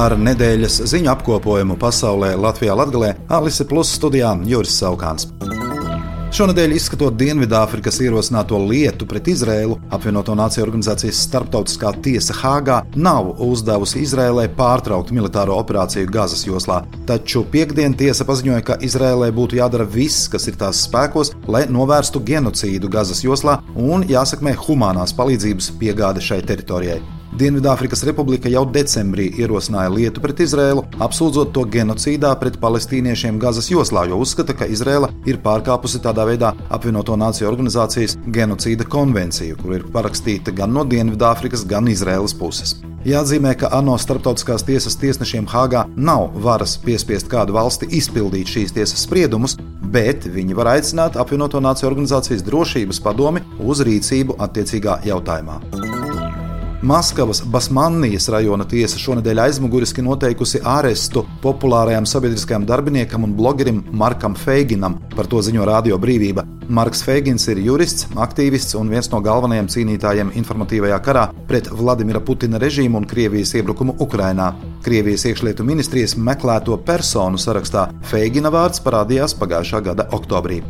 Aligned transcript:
Ar 0.00 0.14
nedēļas 0.16 0.78
ziņu 0.88 1.10
apkopojumu 1.12 1.74
pasaulē 1.76 2.30
Latvijā 2.40 2.72
Latgalē 2.78 3.10
Alise 3.36 3.66
Plus 3.68 3.90
studijā 3.98 4.30
Juris 4.48 4.78
Saukāns. 4.80 5.26
Šonadēļ 6.32 6.72
izskatot 6.72 7.18
Dienvidāfrikas 7.20 7.98
ierosināto 8.00 8.56
lietu 8.64 9.04
pret 9.10 9.28
Izrēlu, 9.28 9.76
apvienoto 9.92 10.32
nāciju 10.38 10.64
organizācijas 10.64 11.20
starptautiskā 11.26 11.92
tiesa 12.06 12.38
Hāgā 12.38 12.78
nav 12.96 13.28
uzdevusi 13.44 14.00
Izrēlai 14.06 14.46
pārtraukt 14.56 15.12
militāro 15.12 15.58
operāciju 15.60 16.08
Gazas 16.08 16.46
joslā. 16.48 16.80
Taču 17.04 17.44
piekdien 17.52 17.92
tiesa 17.92 18.24
paziņoja, 18.24 18.64
ka 18.64 18.80
Izrēlai 18.80 19.28
būtu 19.36 19.60
jādara 19.60 19.84
viss, 19.84 20.30
kas 20.32 20.48
ir 20.48 20.56
tās 20.64 20.86
spēkos, 20.88 21.34
lai 21.44 21.66
novērstu 21.68 22.24
genocīdu 22.24 22.88
Gazas 22.88 23.20
joslā 23.26 23.60
un 23.76 24.08
jāsakmē 24.08 24.56
humanās 24.64 25.12
palīdzības 25.18 25.74
piegāde 25.82 26.24
šai 26.24 26.40
teritorijai. 26.46 27.02
Dienvidāfrikas 27.30 28.02
Republika 28.08 28.50
jau 28.50 28.64
decembrī 28.66 29.28
ierosināja 29.38 29.92
lietu 29.94 30.22
pret 30.22 30.40
Izrēlu, 30.42 30.82
apsūdzot 31.04 31.52
to 31.54 31.62
genocīdā 31.70 32.32
pret 32.40 32.56
palestīniešiem 32.58 33.38
Gazas 33.38 33.70
joslā, 33.70 34.08
jo 34.10 34.18
uzskata, 34.18 34.56
ka 34.58 34.66
Izrēla 34.66 35.12
ir 35.30 35.38
pārkāpusi 35.44 36.02
tādā 36.02 36.26
veidā 36.26 36.50
apvienoto 36.74 37.14
nāciju 37.14 37.46
organizācijas 37.52 38.16
genocīda 38.34 38.88
konvenciju, 38.90 39.60
kur 39.62 39.76
ir 39.78 39.86
parakstīta 39.94 40.50
gan 40.56 40.74
no 40.74 40.82
Dienvidāfrikas, 40.82 41.62
gan 41.70 41.86
Izrēlas 41.92 42.34
puses. 42.34 42.80
Jāatzīmē, 43.06 43.54
ka 43.56 43.70
ANO 43.78 43.94
starptautiskās 43.96 44.66
tiesas 44.66 44.98
tiesnešiem 45.00 45.46
Hāgā 45.48 45.86
nav 45.96 46.34
varas 46.44 46.74
piespiest 46.82 47.30
kādu 47.32 47.54
valsti 47.56 47.88
izpildīt 47.96 48.50
šīs 48.50 48.74
tiesas 48.76 49.06
spriedumus, 49.06 49.54
bet 49.94 50.26
viņi 50.26 50.58
var 50.58 50.74
aicināt 50.74 51.16
apvienoto 51.16 51.62
nāciju 51.62 51.88
organizācijas 51.94 52.44
drošības 52.44 53.00
padomi 53.06 53.46
uz 53.62 53.80
rīcību 53.86 54.36
attiecīgā 54.44 55.00
jautājumā. 55.08 55.79
Maskavas 56.82 57.42
Basmannijas 57.44 58.30
rajona 58.32 58.64
tiesa 58.64 58.96
šonadēļ 58.96 59.42
aizmuguriski 59.42 60.00
noteikusi 60.00 60.62
arestu 60.64 61.26
populārajam 61.42 62.06
sabiedriskajam 62.08 62.64
darbiniekam 62.64 63.26
un 63.26 63.34
blogerim 63.36 63.82
Markam 63.92 64.32
Feiginam. 64.32 64.96
Par 65.12 65.28
to 65.28 65.42
ziņo 65.44 65.66
Radio 65.68 65.98
Brīvība. 66.00 66.46
Marks 66.70 67.02
Feigins 67.04 67.44
ir 67.52 67.60
jurists, 67.60 68.06
aktīvists 68.16 68.78
un 68.78 68.88
viens 68.88 69.10
no 69.12 69.20
galvenajiem 69.20 69.68
cīnītājiem 69.74 70.32
informatīvajā 70.40 71.00
karā 71.04 71.26
pret 71.50 71.68
Vladimira 71.68 72.22
Putina 72.24 72.60
režīmu 72.62 73.02
un 73.02 73.08
Krievijas 73.10 73.52
iebrukumu 73.58 73.98
Ukrainā. 74.00 74.54
Krievijas 74.86 75.26
iekšlietu 75.28 75.66
ministrijas 75.66 76.16
meklēto 76.16 76.78
personu 76.86 77.42
sarakstā 77.42 77.90
Feigina 78.08 78.54
vārds 78.54 78.80
parādījās 78.86 79.36
pagājušā 79.36 79.84
gada 79.90 80.08
oktobrī. 80.16 80.62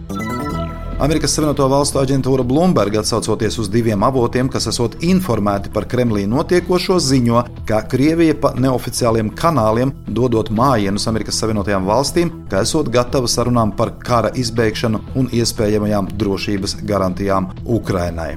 Amerikas 1.01 1.33
Savienoto 1.33 1.65
Valstu 1.73 1.97
aģentūra 1.97 2.45
Bloomberg 2.45 2.99
atsaucoties 3.01 3.55
uz 3.63 3.71
diviem 3.73 4.03
avotiem, 4.05 4.51
kas 4.53 4.67
esot 4.69 4.99
informēti 5.01 5.73
par 5.73 5.87
Kremlī 5.89 6.27
notiekošo, 6.29 6.99
ziņo, 7.01 7.41
ka 7.65 7.79
Krievija 7.89 8.37
pa 8.43 8.51
neoficiāliem 8.53 9.31
kanāliem 9.33 9.95
dodot 10.05 10.53
mājienus 10.53 11.09
Amerikas 11.09 11.41
Savienotajām 11.41 11.89
valstīm, 11.89 12.35
ka 12.53 12.61
esot 12.67 12.93
gatava 12.93 13.33
sarunām 13.33 13.73
par 13.81 13.95
kara 14.05 14.35
izbeigšanu 14.37 15.01
un 15.17 15.33
iespējamajām 15.41 16.13
drošības 16.21 16.83
garantijām 16.85 17.49
Ukrainai. 17.65 18.35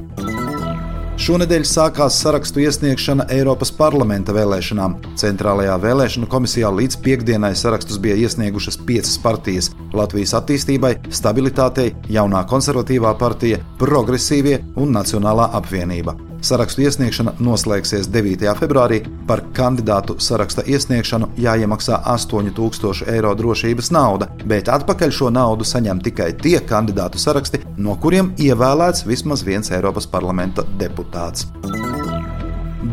Šonadēļ 1.13 1.61
sākās 1.69 2.15
sarakstu 2.23 2.63
iesniegšana 2.63 3.27
Eiropas 3.35 3.69
parlamenta 3.77 4.33
vēlēšanām. 4.33 4.95
Centrālajā 5.21 5.75
vēlēšanu 5.83 6.27
komisijā 6.31 6.71
līdz 6.73 6.97
piekdienai 7.05 7.53
sarakstus 7.55 8.01
bija 8.01 8.17
iesniegušas 8.25 8.79
piecas 8.87 9.19
partijas- 9.21 9.69
Latvijas 9.99 10.33
attīstībai, 10.41 10.95
stabilitātei, 11.13 11.93
jaunā 12.09 12.43
konservatīvā 12.49 13.13
partija, 13.19 13.61
progresīvie 13.77 14.63
un 14.75 14.91
Nacionālā 14.97 15.51
apvienība. 15.53 16.32
Sarakstu 16.43 16.83
iesniegšana 16.83 17.37
noslēgsies 17.39 18.09
9. 18.11 18.43
februārī. 18.59 18.99
Par 19.27 19.45
kandidātu 19.55 20.17
saraksta 20.19 20.65
iesniegšanu 20.67 21.29
jāiemaksā 21.39 22.01
8000 22.13 23.07
eiro 23.13 23.31
drošības 23.39 23.93
nauda, 23.95 24.27
bet 24.49 24.71
atpakaļ 24.73 25.15
šo 25.15 25.31
naudu 25.31 25.67
saņem 25.67 26.03
tikai 26.03 26.33
tie 26.43 26.57
kandidātu 26.59 27.21
saraksti, 27.21 27.63
no 27.77 27.95
kuriem 27.95 28.33
ievēlēts 28.35 29.07
vismaz 29.07 29.45
viens 29.47 29.71
Eiropas 29.71 30.09
parlamenta 30.09 30.67
deputāts. 30.79 31.47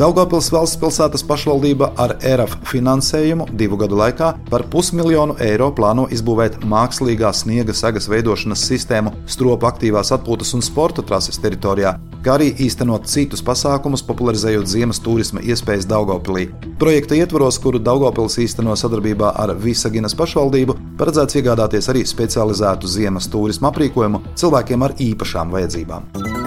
Daugopils 0.01 0.47
valsts 0.49 0.79
pilsētas 0.81 1.21
pašvaldība 1.29 1.91
ar 2.01 2.15
ERAF 2.25 2.55
finansējumu 2.71 3.51
divu 3.61 3.77
gadu 3.83 3.99
laikā 4.01 4.31
par 4.49 4.63
pusmiljonu 4.73 5.35
eiro 5.45 5.67
plāno 5.77 6.07
izbūvēt 6.17 6.57
mākslīgā 6.65 7.29
sniega 7.37 7.75
sagas 7.77 8.09
veidošanas 8.09 8.63
sistēmu 8.71 9.13
stropu 9.29 9.69
aktīvās 9.69 10.15
atpūtas 10.17 10.55
un 10.57 10.65
sporta 10.65 11.05
trases 11.05 11.37
teritorijā, 11.45 11.93
kā 12.25 12.39
arī 12.39 12.49
īstenot 12.65 13.13
citus 13.13 13.45
pasākumus, 13.45 14.07
popularizējot 14.09 14.73
ziemas 14.73 15.05
turisma 15.05 15.45
iespējas 15.45 15.85
Daugopilī. 15.93 16.49
Projekta 16.81 17.21
ietvaros, 17.21 17.61
kuru 17.61 17.83
Daugopils 17.85 18.41
īsteno 18.41 18.73
sadarbībā 18.81 19.35
ar 19.37 19.53
Visaginas 19.61 20.17
pašvaldību, 20.17 20.81
paredzēts 20.97 21.43
iegādāties 21.43 21.93
arī 21.93 22.09
specializētu 22.09 22.89
ziemas 22.89 23.29
turisma 23.29 23.69
aprīkojumu 23.69 24.25
cilvēkiem 24.33 24.89
ar 24.89 24.97
īpašām 25.11 25.53
vajadzībām. 25.59 26.40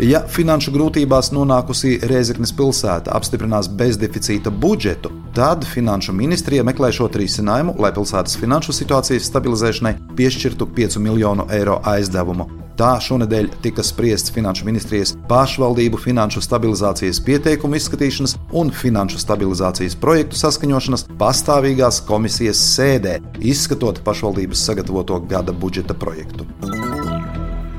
Ja 0.00 0.22
finanšu 0.24 0.72
grūtībās 0.72 1.28
nonākusī 1.36 1.98
Rēzeknes 2.08 2.54
pilsēta 2.56 3.12
apstiprinās 3.12 3.66
bezdeficīta 3.76 4.48
budžetu, 4.48 5.10
tad 5.36 5.66
Finanšu 5.68 6.14
ministrija 6.16 6.64
meklēšot 6.64 7.18
risinājumu, 7.20 7.74
lai 7.76 7.90
pilsētas 7.92 8.38
finanšu 8.40 8.72
situācijas 8.78 9.28
stabilizēšanai 9.28 9.92
piešķirtu 10.16 10.70
5 10.78 10.96
miljonu 11.04 11.44
eiro 11.52 11.76
aizdevumu. 11.84 12.48
Tā 12.80 12.94
šonadēļ 13.04 13.50
tika 13.60 13.84
spriests 13.84 14.32
Finanšu 14.32 14.64
ministrijas 14.64 15.12
pašvaldību 15.28 16.00
finanšu 16.00 16.40
stabilizācijas 16.48 17.20
pieteikumu 17.26 17.76
izskatīšanas 17.76 18.38
un 18.56 18.72
finanšu 18.72 19.20
stabilizācijas 19.20 19.98
projektu 20.00 20.40
saskaņošanas 20.40 21.10
pastāvīgās 21.20 22.00
komisijas 22.08 22.64
sēdē, 22.72 23.18
izskatot 23.52 24.00
pašvaldības 24.06 24.64
sagatavoto 24.70 25.20
gada 25.28 25.52
budžeta 25.52 25.92
projektu. 25.92 26.48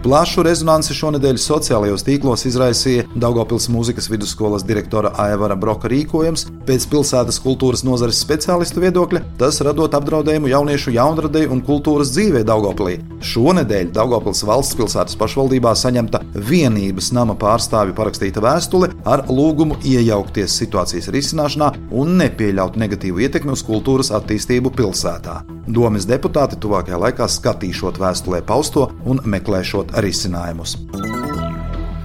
Plašu 0.02 0.42
rezonanci 0.42 0.96
šonadēļ 0.98 1.38
sociālajos 1.38 2.02
tīklos 2.02 2.48
izraisīja 2.50 3.04
Daugopils 3.22 3.68
mūzikas 3.70 4.08
vidusskolas 4.10 4.64
direktora 4.66 5.12
Aivara 5.22 5.54
Broka 5.54 5.92
rīkojums. 5.92 6.48
Pēc 6.66 6.88
pilsētas 6.90 7.38
kultūras 7.44 7.84
nozares 7.86 8.18
speciālistu 8.24 8.82
viedokļa 8.82 9.22
tas 9.38 9.62
radot 9.62 9.94
apdraudējumu 10.00 10.50
jauniešu 10.50 10.96
jaunradei 10.96 11.46
un 11.46 11.62
kultūras 11.68 12.16
dzīvē 12.16 12.42
Daugopilī. 12.50 12.98
Šonadēļ 13.30 13.94
Daugopils 13.94 14.42
valsts 14.50 14.80
pilsētas 14.82 15.22
pašvaldībā 15.22 15.76
saņemta 15.78 16.24
vienības 16.50 17.14
nama 17.14 17.38
pārstāvi 17.38 17.94
parakstīta 17.94 18.42
vēstule 18.42 18.90
ar 19.06 19.28
lūgumu 19.30 19.78
iejaukties 19.86 20.58
situācijas 20.64 21.14
risināšanā 21.14 21.76
un 21.94 22.18
nepieļaut 22.24 22.82
negatīvu 22.82 23.22
ietekmi 23.30 23.54
uz 23.54 23.62
kultūras 23.70 24.10
attīstību 24.18 24.74
pilsētā. 24.82 25.44
Domas 25.68 26.08
deputāti 26.10 26.58
tuvākajā 26.62 26.98
laikā 27.06 27.28
skatīšot 27.30 28.00
vēstulē 28.02 28.42
pausto 28.46 28.90
un 29.06 29.22
meklēšot 29.26 29.94
risinājumus. 30.02 30.78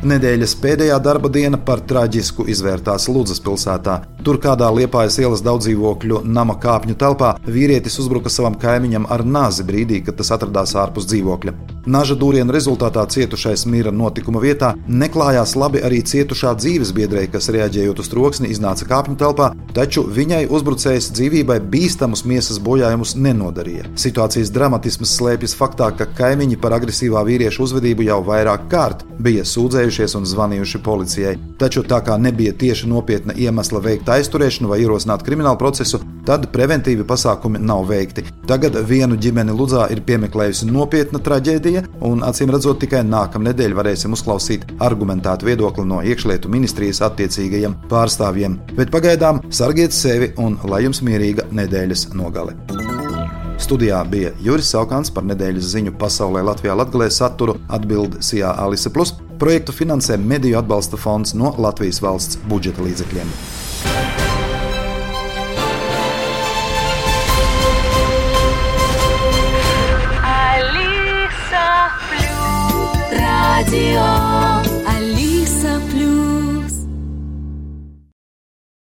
Nedēļas 0.06 0.52
pēdējā 0.62 0.96
darba 1.02 1.30
diena 1.32 1.58
par 1.58 1.80
traģisku 1.88 2.44
izvērtās 2.52 3.08
Ludzas 3.10 3.40
pilsētā. 3.42 3.96
Tur 4.22 4.38
kādā 4.42 4.68
liepājas 4.70 5.16
ielas 5.22 5.42
daudzdzīvokļu 5.46 6.20
nama 6.36 6.54
kāpņu 6.62 6.94
telpā 7.00 7.32
vīrietis 7.46 7.98
uzbruka 8.02 8.30
savam 8.30 8.54
kaimiņam 8.60 9.08
ar 9.10 9.24
nāzi 9.26 9.66
brīdī, 9.66 10.04
kad 10.06 10.20
tas 10.20 10.30
atradās 10.36 10.76
ārpus 10.78 11.08
dzīvokļa. 11.10 11.75
Naža 11.86 12.16
dūriena 12.18 12.50
rezultātā 12.50 13.04
cietušais 13.06 13.62
mira 13.70 13.92
notikuma 13.94 14.40
vietā, 14.42 14.72
neklājās 14.90 15.52
labi 15.54 15.78
arī 15.86 16.00
cietušā 16.02 16.56
dzīvesbiedrei, 16.58 17.28
kas 17.30 17.46
reaģējot 17.54 18.00
uz 18.02 18.08
troksni 18.10 18.50
iznāca 18.50 18.88
kāpņu 18.90 19.14
telpā, 19.20 19.52
taču 19.70 20.02
viņai 20.02 20.48
uzbrucējs 20.50 21.12
dzīvībai 21.14 21.60
bīstamus 21.70 22.24
miesas 22.26 22.58
bojājumus 22.58 23.14
nenodarīja. 23.14 23.86
Situācijas 24.02 24.50
dramatisms 24.50 25.12
slēpjas 25.14 25.54
faktā, 25.54 25.92
ka 25.94 26.08
kaimiņi 26.18 26.58
par 26.58 26.74
agresīvā 26.80 27.22
vīrieša 27.28 27.62
uzvedību 27.68 28.08
jau 28.08 28.18
vairāk 28.32 28.66
kārt 28.72 29.06
bija 29.22 29.46
sūdzējušies 29.46 30.18
un 30.18 30.26
zvanījuši 30.26 30.82
policijai. 30.82 31.36
Taču 31.62 31.86
tā 31.86 32.02
kā 32.02 32.18
nebija 32.18 32.50
tieši 32.58 32.90
nopietna 32.90 33.38
iemesla 33.38 33.84
veikt 33.86 34.10
aizturēšanu 34.10 34.74
vai 34.74 34.82
ierosināt 34.82 35.22
kriminālu 35.22 35.62
procesu, 35.62 36.02
tad 36.26 36.50
preventīvi 36.50 37.06
pasākumi 37.06 37.62
nav 37.62 37.86
veikti. 37.86 38.26
Tagad 38.50 38.76
vienu 38.90 39.16
ģimeni 39.22 39.54
Ludzā 39.54 39.86
ir 39.94 40.02
piemeklējusi 40.06 40.66
nopietna 40.68 41.22
traģēdija 41.22 41.75
Krievija, 41.76 42.00
un 42.06 42.22
acīm 42.24 42.50
redzot, 42.52 42.78
tikai 42.80 43.02
nākamnedēļ 43.04 43.74
varēsim 43.76 44.14
uzklausīt 44.16 44.64
argumentētu 44.80 45.46
viedokli 45.46 45.84
no 45.84 46.00
iekšlietu 46.02 46.48
ministrijas 46.48 47.02
attiecīgajiem 47.04 47.74
pārstāvjiem. 47.90 48.56
Bet 48.76 48.92
pagaidām 48.94 49.42
sargiet 49.50 49.92
sevi 49.92 50.32
un 50.38 50.58
lai 50.64 50.84
jums 50.84 51.02
mierīga 51.02 51.48
nedēļas 51.52 52.12
nogale. 52.14 52.56
Studijā 53.60 54.02
bija 54.08 54.32
Juris 54.40 54.70
Saukants 54.72 55.12
par 55.12 55.24
nedēļas 55.24 55.70
ziņu 55.74 55.96
pasaulē 56.00 56.44
Latvijā 56.44 56.76
Latvijā 56.76 57.10
saturu 57.10 57.56
atbild 57.68 58.20
Sijā 58.20 58.52
Alise 58.56 58.92
Plus. 58.92 59.14
Projektu 59.40 59.72
finansē 59.72 60.16
Mediju 60.16 60.60
atbalsta 60.60 60.96
fonds 60.96 61.34
no 61.36 61.54
Latvijas 61.58 62.02
valsts 62.04 62.40
budžeta 62.48 62.84
līdzekļiem. 62.84 63.32
radio. 73.72 74.35